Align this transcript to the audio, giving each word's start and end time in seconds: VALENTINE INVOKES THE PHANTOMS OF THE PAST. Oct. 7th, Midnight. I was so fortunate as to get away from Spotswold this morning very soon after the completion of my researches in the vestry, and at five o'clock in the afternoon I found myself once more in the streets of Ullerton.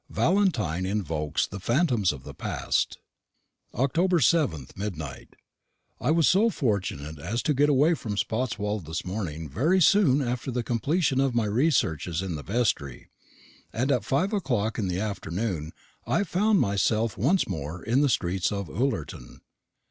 VALENTINE 0.09 0.83
INVOKES 0.83 1.45
THE 1.49 1.59
PHANTOMS 1.59 2.11
OF 2.11 2.23
THE 2.23 2.33
PAST. 2.33 2.97
Oct. 3.75 3.91
7th, 3.93 4.75
Midnight. 4.75 5.35
I 5.99 6.09
was 6.09 6.27
so 6.27 6.49
fortunate 6.49 7.19
as 7.19 7.43
to 7.43 7.53
get 7.53 7.69
away 7.69 7.93
from 7.93 8.15
Spotswold 8.17 8.87
this 8.87 9.05
morning 9.05 9.47
very 9.47 9.79
soon 9.79 10.23
after 10.23 10.49
the 10.49 10.63
completion 10.63 11.19
of 11.21 11.35
my 11.35 11.45
researches 11.45 12.23
in 12.23 12.33
the 12.33 12.41
vestry, 12.41 13.09
and 13.71 13.91
at 13.91 14.03
five 14.03 14.33
o'clock 14.33 14.79
in 14.79 14.87
the 14.87 14.99
afternoon 14.99 15.71
I 16.07 16.23
found 16.23 16.59
myself 16.59 17.15
once 17.15 17.47
more 17.47 17.83
in 17.83 18.01
the 18.01 18.09
streets 18.09 18.51
of 18.51 18.71
Ullerton. 18.71 19.41